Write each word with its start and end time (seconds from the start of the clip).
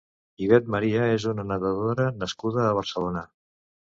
Ivette 0.45 0.71
María 0.75 1.03
és 1.17 1.27
una 1.33 1.45
nedadora 1.51 2.09
nascuda 2.23 2.65
a 2.65 2.73
Barcelona. 2.81 3.25